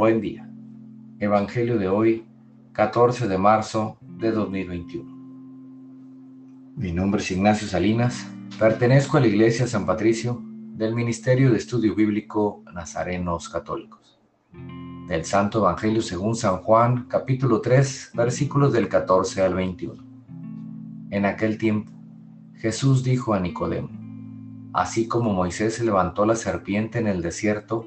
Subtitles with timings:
[0.00, 0.48] Buen día.
[1.18, 2.24] Evangelio de hoy,
[2.72, 5.04] 14 de marzo de 2021.
[6.74, 8.26] Mi nombre es Ignacio Salinas,
[8.58, 14.18] pertenezco a la Iglesia San Patricio del Ministerio de Estudio Bíblico Nazarenos Católicos.
[15.06, 20.02] Del Santo Evangelio según San Juan, capítulo 3, versículos del 14 al 21.
[21.10, 21.92] En aquel tiempo,
[22.54, 23.90] Jesús dijo a Nicodemo,
[24.72, 27.86] Así como Moisés levantó la serpiente en el desierto,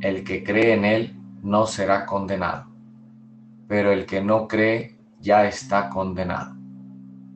[0.00, 2.66] El que cree en él no será condenado,
[3.68, 6.56] pero el que no cree ya está condenado,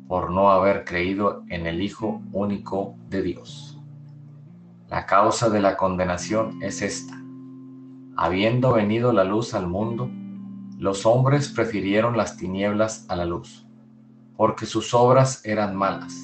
[0.09, 3.79] por no haber creído en el Hijo único de Dios.
[4.89, 7.21] La causa de la condenación es esta.
[8.17, 10.11] Habiendo venido la luz al mundo,
[10.79, 13.67] los hombres prefirieron las tinieblas a la luz,
[14.37, 16.15] porque sus obras eran malas.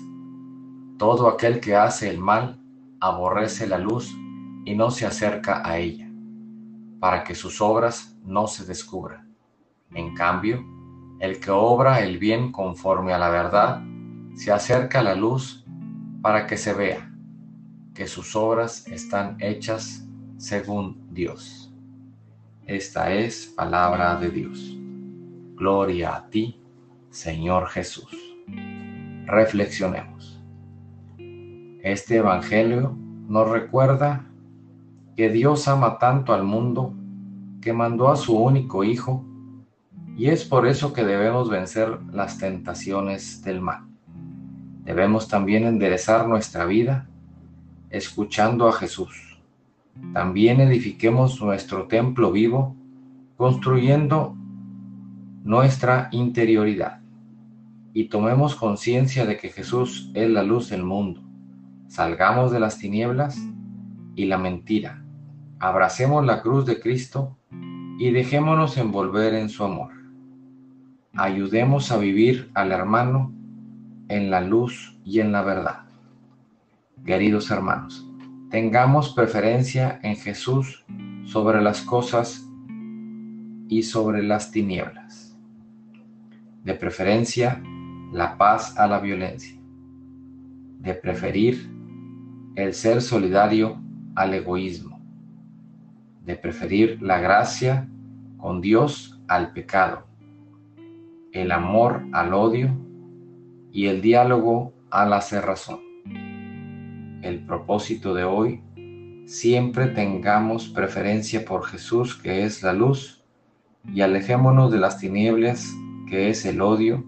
[0.99, 2.63] Todo aquel que hace el mal
[2.99, 4.15] aborrece la luz
[4.65, 6.10] y no se acerca a ella,
[7.01, 9.35] para que sus obras no se descubran.
[9.93, 10.65] En cambio,
[11.19, 13.83] el que obra el bien conforme a la verdad,
[14.35, 15.65] se acerca a la luz
[16.23, 17.11] para que se vea
[17.95, 21.75] que sus obras están hechas según Dios.
[22.67, 24.77] Esta es palabra de Dios.
[25.57, 26.63] Gloria a ti,
[27.11, 28.11] Señor Jesús.
[29.27, 30.41] Reflexionemos.
[31.83, 32.97] Este Evangelio
[33.29, 34.30] nos recuerda
[35.17, 36.95] que Dios ama tanto al mundo
[37.61, 39.25] que mandó a su único Hijo
[40.17, 43.87] y es por eso que debemos vencer las tentaciones del mal.
[44.85, 47.09] Debemos también enderezar nuestra vida
[47.91, 49.41] escuchando a Jesús.
[50.13, 52.77] También edifiquemos nuestro templo vivo
[53.37, 54.37] construyendo
[55.43, 57.01] nuestra interioridad
[57.93, 61.23] y tomemos conciencia de que Jesús es la luz del mundo
[61.91, 63.37] Salgamos de las tinieblas
[64.15, 65.05] y la mentira.
[65.59, 67.37] Abracemos la cruz de Cristo
[67.99, 69.93] y dejémonos envolver en su amor.
[71.15, 73.33] Ayudemos a vivir al hermano
[74.09, 75.85] en la luz y en la verdad.
[77.05, 78.09] Queridos hermanos,
[78.51, 80.85] tengamos preferencia en Jesús
[81.25, 82.47] sobre las cosas
[83.69, 85.39] y sobre las tinieblas.
[86.65, 87.63] De preferencia,
[88.13, 89.59] la paz a la violencia.
[90.81, 91.71] De preferir
[92.57, 93.81] el ser solidario
[94.21, 95.01] al egoísmo,
[96.27, 97.89] de preferir la gracia
[98.37, 100.07] con Dios al pecado,
[101.33, 102.77] el amor al odio
[103.73, 105.81] y el diálogo a la cerrazón.
[107.23, 108.63] El propósito de hoy,
[109.25, 113.25] siempre tengamos preferencia por Jesús que es la luz
[113.91, 115.67] y alejémonos de las tinieblas
[116.07, 117.07] que es el odio,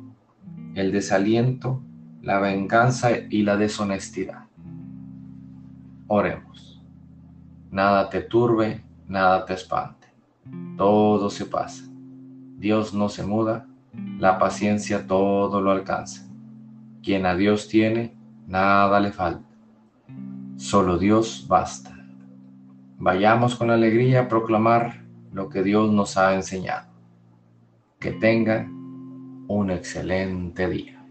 [0.75, 1.83] el desaliento,
[2.23, 4.47] la venganza y la deshonestidad.
[6.07, 6.72] Oremos.
[7.73, 10.07] Nada te turbe, nada te espante.
[10.77, 11.85] Todo se pasa.
[12.59, 13.67] Dios no se muda,
[14.19, 16.29] la paciencia todo lo alcanza.
[17.03, 18.15] Quien a Dios tiene,
[18.47, 19.49] nada le falta.
[20.57, 21.97] Solo Dios basta.
[22.99, 26.89] Vayamos con alegría a proclamar lo que Dios nos ha enseñado.
[27.99, 28.69] Que tenga
[29.49, 31.02] un excelente día.